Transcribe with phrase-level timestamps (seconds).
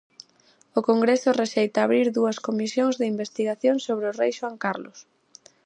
[0.77, 4.99] O Congreso rexeita abrir dúas comisións de investigación sobre o rei Xoán Carlos.